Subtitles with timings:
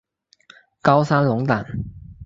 [0.81, 1.63] 高山龙胆